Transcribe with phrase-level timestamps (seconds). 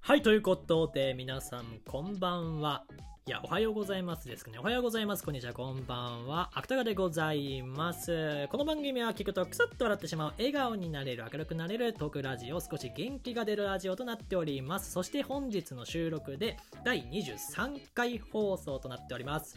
[0.00, 2.84] はい、ということで、皆さん、こんばんは。
[3.28, 4.60] いや、おはようございますですかね。
[4.60, 5.24] おはようございます。
[5.24, 6.48] こんにちは、こんばんは。
[6.54, 8.46] 芥川でございます。
[8.52, 14.92] この番組は聞くとクスッと笑ってしまう、笑顔になれる、明るくなれるトークラジオ、少し元気が出るラジオとなっております。
[14.92, 19.56] そして本日の収録で第23回放送となっております。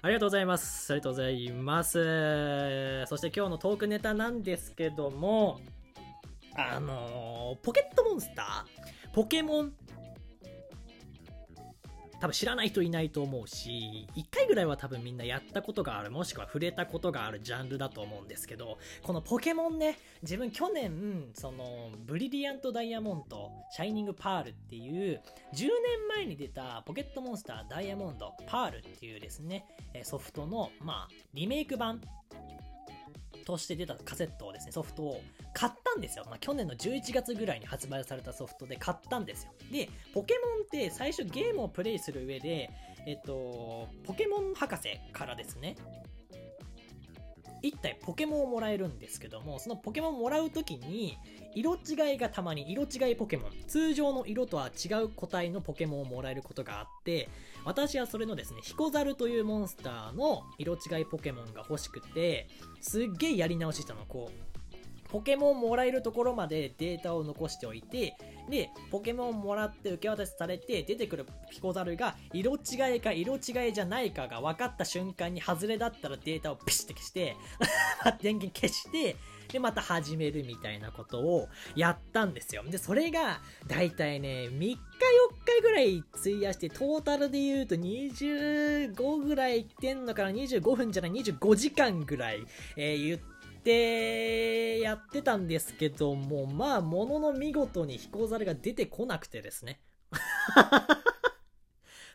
[0.00, 0.90] ありがとうございます。
[0.90, 3.04] ありがとうございます。
[3.08, 5.60] そして今日のトークネタなんですけども、
[6.56, 9.12] あのーポケットモンスター？
[9.12, 9.72] ポケモン
[12.20, 25.20] 多分知らない人いないと思うし、一回ぐらいは多分みんなやったことがある、もしくは触れたことがあるジャンルだと思うんですけど、このポケモンね、自分去年、その、ブリリアントダイヤモンド、シャイニングパールっていう、
[25.54, 29.66] 10年前に出たポケットモンスターダイヤモンド、パールっていうですね、
[30.02, 32.00] ソフトの、まあ、リメイク版
[33.46, 35.20] として出たカセットをですね、ソフトを
[35.54, 36.24] 買ったんですよ。
[36.26, 39.52] まあ、去年の11月ぐらいに発売されたソフトで買ったんですよ。
[39.70, 42.68] で、ポケモンって最初ゲームをプレイする上で、
[43.06, 45.76] えっと、ポケモン博士からですね、
[47.68, 51.16] 1体ポケモンをもらえるんですけども、そのポケモンもらうときに、
[51.54, 57.28] 色違いがたまに色違いポケモン、通常の色とは違う個体のポケモンをもらえることがあって、
[57.64, 62.48] 私はそれのですね、ヒコザルというモンスターの色違いポケモンが欲しくて、
[62.80, 64.56] すっげえやり直ししたの、こう。
[65.08, 68.16] ポケモンもらえるところまでデータを残しておいて、
[68.48, 77.36] で、ポケモンもらって受け渡しされて、出てくるピコザルが色違いか色違いじゃないかが分かった瞬間に外れだったらデータをピシッて消して、
[78.22, 79.16] 電源消して、
[79.48, 82.64] で、また始めるみたいなことをやったんですよ。
[82.64, 84.76] で、それが、だいたいね、3日4
[85.56, 92.44] 日ぐらい費やして、トータルで言うと25ぐらいいってんのかな、25分じゃない、25時間ぐらい、
[92.76, 93.35] えー言って、
[93.70, 99.80] やってたんですけども、まあ、ものの見事に飛行ザルが出てこなくてですね。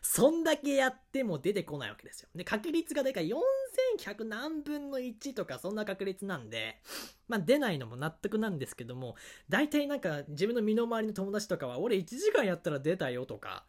[0.02, 2.28] そんだけやっても出てこないわけですよ。
[2.34, 6.82] で、確率がだから4100何分の1とかそんな確率なんで、
[7.28, 9.16] まあ出ないのも納得なんですけども、
[9.48, 13.64] 大体なんか自分の身の回りの友達とかは、俺1時間やったら出たよとか、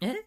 [0.00, 0.24] え？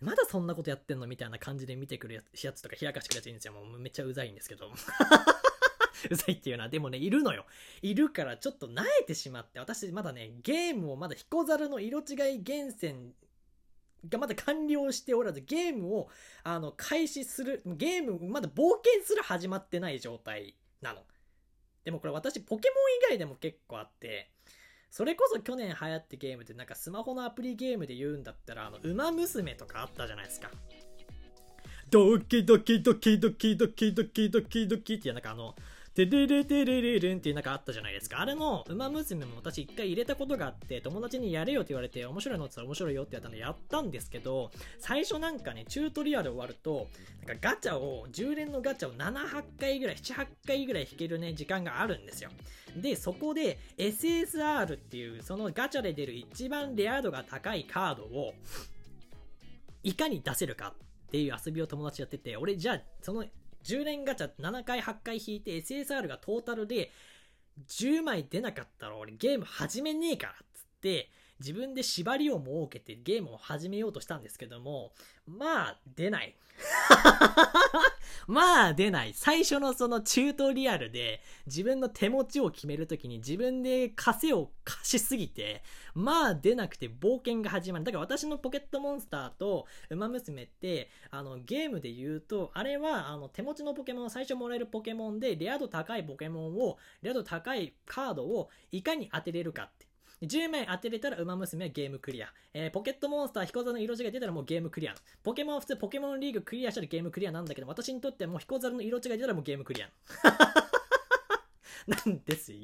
[0.00, 1.06] まだそんなことやってんの？
[1.06, 3.54] みたいな感じで見てくるやつとか冷やかしてくるやついるんですよ。
[3.54, 4.70] もうめっちゃうざいんですけど。
[6.10, 7.46] うざいっていうのは、でもね、いるのよ。
[7.82, 13.14] いるからちょっと慣れてしまって、私まだね、ゲームをまだヒコザルの色違い厳選
[14.08, 16.08] がまだ完了しておらず、ゲームを、
[16.44, 21.04] あの、開始する、ゲーム、まだ冒険すら始まってない状態なの。
[21.84, 24.30] でもこれ私、ポケモン以外でも結構あって、
[24.90, 30.50] それこそ去年流行ってゲームってなんかスマホのアプリゲームで言うんだったら、あの、馬娘とかあったじゃないですか。
[31.90, 35.54] ドキドキドキドキドキドキドキドキっていうなんかあの、
[35.98, 38.20] テレレテレレレンっていうなんかあったじゃないですか。
[38.20, 46.86] あれの、馬娘も私一回入れたことがあって、友達にやれよって言われて、面白いのって言ったら面白いよってやったんでやったんですけど、最初なんかね、チュートリアル終わると、
[47.26, 52.30] なんかガチャを、10連のガチャを7、8回ぐらい、7、8回ぐらい引けるね、時間があるんですよ。
[52.76, 58.34] で、そこで SSR っていう、そのガチャで出る一番レア度が高いカードを、
[59.82, 60.74] いかに出せるか
[61.06, 63.24] っていう遊びを友達やってて、俺じゃあ、その
[63.68, 66.90] 10連ガチャ7回8回引いて SSR がトータルで
[67.68, 71.10] 10枚出なかったら俺ゲーム始めねえからっつって、
[71.40, 74.92] 自分で縛りを設けてゲームを始めようとしたんですけども、
[75.26, 76.34] まあ、出ない。
[78.26, 79.12] まあ、出ない。
[79.14, 85.62] 最初のそのチュートリアルで自分の手持ちを決めるときに自分で枷を貸しすぎて、
[85.94, 87.84] まあ出なくて冒険が始まる。
[87.84, 99.87] だから私のポケットモンスターと馬娘って、あのゲームで言うと、あれはあの手持ちのポケモン、最初もらえるポケモンで、レア度高いポケモンを、レア度高いカードをいかに当てれるかって。
[100.22, 102.28] 10枚当てれたら馬娘はゲームクリア。
[102.52, 104.94] えーポケットモンスター、彦座の色違い出たらもうゲームクリア。
[105.22, 109.90] ポケモンは普通ポケモンリーグクリアしたらゲームクリアなんだけど、私にとってはもう彦座の色違い出たらもうゲームクリア。
[111.86, 112.60] なんですよ。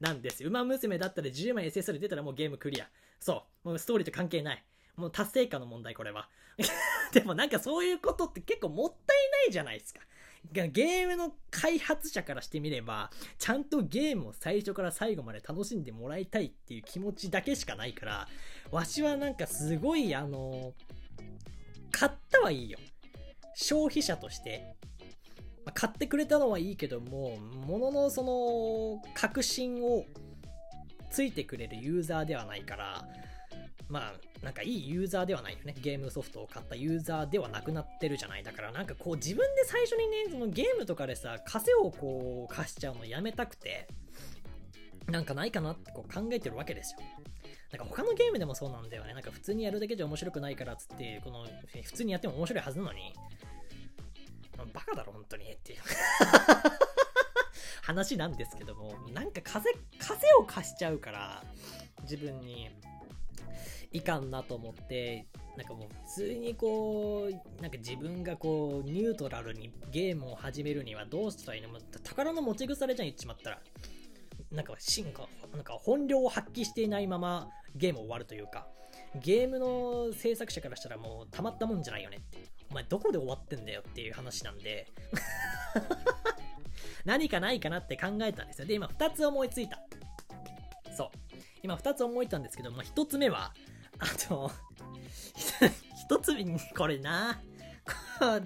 [0.00, 0.48] なんですよ。
[0.48, 2.88] 馬娘だったら10枚 SSR 出たらもうゲームクリア。
[3.20, 3.68] そう。
[3.68, 4.64] もうストーリーと関係ない。
[4.96, 6.28] もう達成感の問題、これは。
[7.12, 10.00] でもなんかそういうことって結構もったいないじゃないですか。
[10.52, 18.28] ゲームの開発者からしてみれば、ちゃんとゲームを最初から最後まで楽しんでもらいたいっていう気持ちだけしかないから、
[18.70, 20.72] わしはなんかすごいあの、
[21.90, 22.78] 買ったはいいよ。
[23.54, 24.76] 消費者として、
[25.64, 30.04] まあ買ってくれたのはいいけども、もののその、確信を
[31.10, 33.08] ついてくれるユーザーではないから、
[33.88, 35.74] まあ、なんかいいユーザーではないよね。
[35.80, 38.42] ゲームソフトを買ったユーザーではなくなってるじゃない。
[38.42, 43.88] だからなんかこう自分で最初にね、そのゲームとかでさ、稼をこう貸しちゃうのやめたくて、
[45.06, 47.00] なんかないかなってこう考えてるわけですよ。
[47.70, 49.14] なんか他のゲームでもそうなんだよね。
[49.14, 51.46] なんか普通にやるだけじゃ面白くないからっつって、この
[51.82, 53.12] 普通にやっても面白いはずなのに、
[54.72, 55.80] バカだろ、本当にっていう
[57.82, 61.44] 話なんですけども、なんか風、風を貸しちゃうから、
[62.02, 62.70] 自分に、
[63.94, 65.26] いかんなと思って、
[65.56, 73.60] なんかもう普通にこう、なんか自分がこう、ニュートラルにゲームを始めるにはどうしたらいいのも宝の持ち腐れじゃん言っちまったら。
[74.50, 78.66] なんか進化、なんか本領を発揮していないままゲーム終わるというか、
[79.20, 82.38] ゲームの制作者からしたらもうたまったもんじゃないよねって。
[82.70, 84.88] お前どこで終わってんだよっていう話なんで、
[87.04, 88.66] 何かないかなって考えたんですよ。
[88.66, 89.80] で、今2つ思いついた。
[90.96, 91.10] そう。
[91.62, 93.54] 今2つ思いついたんですけど、まあ、1つ目は、
[93.98, 94.50] あと、
[96.10, 97.40] 1つ目に、これな、
[98.18, 98.24] こ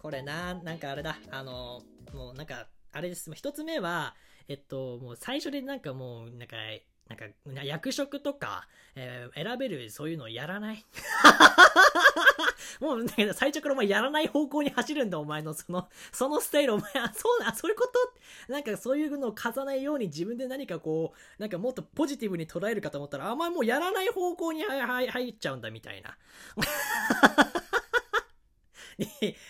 [0.00, 1.82] これな、なんかあれだ、あの、
[2.14, 3.30] もうなんか、あれです。
[3.34, 4.16] 一つ目は、
[4.48, 6.56] えっと、もう最初でなんかもう、なんか、
[7.08, 7.18] なん
[7.56, 10.84] か、役職とか、えー選べるそういうのをやらない。
[12.80, 17.86] もう、ね、最初からお前やらない方向に走るんだ、お前の その、そのスタイル、お前、あ、 そうだ、そういうこ
[18.46, 18.52] と？
[18.52, 26.16] なんかそういうのを貸さないように自分で何かこう、なんかもっとポジティブに捉えるかと思ったら、あ、お前もうやらない方向に入っちゃうんだ、みたいな。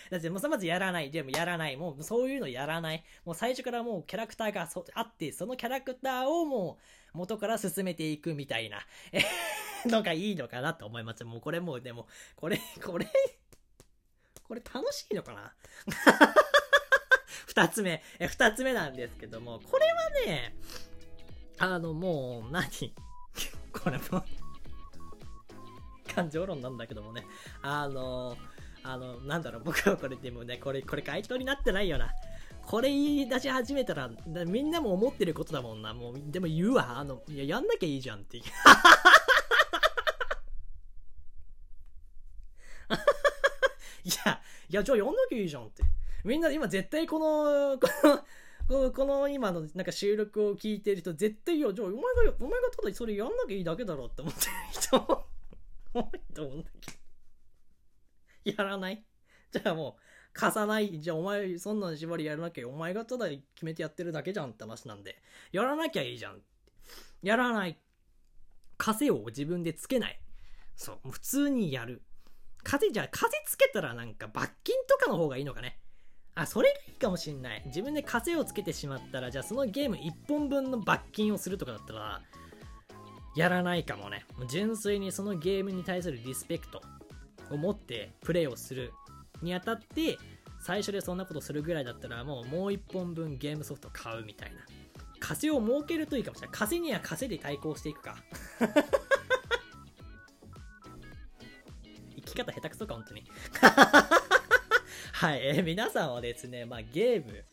[0.09, 1.11] だってもうまずやらない。
[1.11, 1.75] でもやらない。
[1.75, 3.03] もうそういうのやらない。
[3.25, 6.77] もう最初からもうキャラクターがあって、そのキャラクターをも
[7.13, 8.79] う元から進めていくみたいな、
[9.85, 11.23] のがいいのかなと思います。
[11.23, 13.07] もうこれもうでも、これ、これ、
[14.47, 15.53] これ楽しいのかな？
[17.47, 20.55] 二つ目、え、二つ目なんですけども、これはね、
[21.57, 22.65] あのもう何、
[23.71, 24.23] これも、
[26.13, 27.25] 感情論なんだけどもね、
[27.61, 28.37] あの、
[28.83, 32.09] あの、なんだろう、僕はこれでもね、これ、これ回答になってないよな。
[32.65, 34.09] これ言い出し始めたら、
[34.45, 35.93] みんなも思ってることだもんな。
[35.93, 36.99] もう、でも言うわ。
[36.99, 38.37] あの、いや、やんなきゃいいじゃんって
[44.03, 44.09] い。
[44.25, 45.83] や、いや、じゃあやんなきゃいいじゃんって。
[46.23, 47.87] みんな今絶対この、こ
[48.69, 55.27] の、この今のなんか収録を聞いてる人絶対いや、じゃあお前が、お前がただそれやんなきゃいいだけだろって思ってる人
[55.93, 56.91] 多いと思うんだけ
[58.51, 58.57] ど。
[58.57, 59.03] やらない？
[59.51, 60.01] じゃあもう、
[60.33, 61.01] 貸さない？
[61.01, 65.21] じゃあお前、そんなん縛りやらなきゃ、お前がただ決めてやってるだけじゃんって話なんで、
[65.51, 66.41] やらなきゃいいじゃん。
[67.21, 67.77] やらない。
[68.77, 70.19] 枷を自分でつけない。
[70.75, 72.01] そ、う普通にやる。
[72.63, 75.79] 風、じゃ風つけたらなんか罰金とかの方がいいのかね。
[76.35, 77.63] あ、それがいいかもしんない。
[77.65, 82.21] 自分で風をつけてしまったら、じゃあそのゲーム1本分の罰金をするとかだったら、
[83.35, 84.25] やらないかもね。
[84.37, 86.81] もう純粋にそのゲームに対するリスペクト
[87.49, 88.91] を持ってプレイをする
[89.41, 90.17] にあたって、
[90.61, 94.61] 最初でそんなことするぐらいだったら、もうもう1本分ゲームソフト買うみたいな。
[95.19, 96.57] 風を設けるといいかもしれない。
[96.57, 98.17] 風には風で対抗していくか。
[102.33, 103.23] き方下手くそか、本当に。
[105.13, 107.43] はい、えー皆さんはですね、まあゲーム、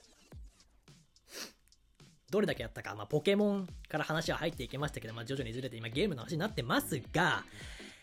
[2.30, 7.44] どれだけやったか、まあポケモンから話は入っていきましたけど、まあ徐々にずれて今ゲームの話になってますが、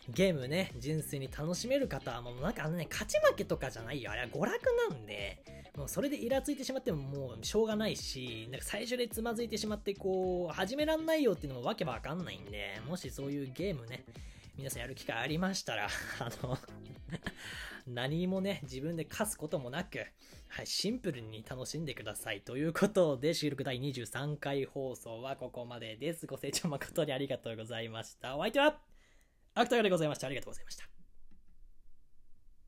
[0.09, 4.11] ゲームね、純粋に楽しめる方はもうなんかあのね、勝ち負けとかじゃないよ。
[4.11, 5.43] あれは娯楽なんで、
[5.75, 14.05] もうそれでイラついてしまってももうしょうがないし、なんか最初でつまずいてしまってこう、始めらんないよっていうのもわけわかんないんで、もしそういうゲームね、
[14.57, 15.87] 皆さんやる機会ありましたら、
[16.19, 16.57] あの、
[17.87, 20.05] 何もね、自分で課すこともなく、
[20.47, 22.41] はい、シンプルに楽しんでください。
[22.41, 26.25] ということで、収録第23回放送はここまでです。
[26.25, 28.37] ご清聴誠にありがとうございました。
[28.37, 28.81] お相手は、
[29.53, 30.27] アクターでございました。
[30.27, 30.94] ありがとうございました。